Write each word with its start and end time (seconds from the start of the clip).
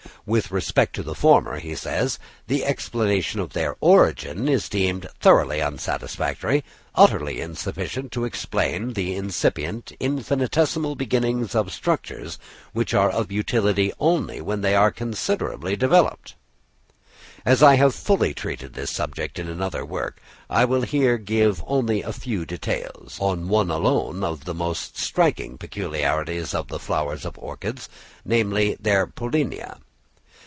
With 0.23 0.51
respect 0.51 0.93
to 0.95 1.03
the 1.03 1.15
former, 1.15 1.57
he 1.57 1.73
says: 1.73 2.19
"The 2.45 2.63
explanation 2.63 3.39
of 3.39 3.53
their 3.53 3.75
origin 3.81 4.47
is 4.47 4.69
deemed 4.69 5.09
thoroughly 5.19 5.61
unsatisfactory—utterly 5.63 7.41
insufficient 7.41 8.11
to 8.11 8.23
explain 8.25 8.93
the 8.93 9.15
incipient, 9.15 9.91
infinitesimal 9.99 10.93
beginnings 10.95 11.55
of 11.55 11.73
structures 11.73 12.37
which 12.71 12.93
are 12.93 13.09
of 13.09 13.31
utility 13.31 13.91
only 13.99 14.41
when 14.41 14.61
they 14.61 14.75
are 14.75 14.91
considerably 14.91 15.75
developed." 15.75 16.35
As 17.43 17.63
I 17.63 17.73
have 17.77 17.95
fully 17.95 18.33
treated 18.35 18.73
this 18.75 18.91
subject 18.91 19.39
in 19.39 19.49
another 19.49 19.83
work, 19.83 20.21
I 20.51 20.65
will 20.65 20.83
here 20.83 21.17
give 21.17 21.63
only 21.65 22.03
a 22.03 22.13
few 22.13 22.45
details 22.45 23.17
on 23.19 23.49
one 23.49 23.71
alone 23.71 24.23
of 24.23 24.45
the 24.45 24.53
most 24.55 24.97
striking 24.99 25.57
peculiarities 25.57 26.53
of 26.53 26.67
the 26.67 26.77
flowers 26.79 27.25
of 27.25 27.39
orchids, 27.39 27.89
namely, 28.23 28.77
their 28.79 29.07
pollinia. 29.07 29.79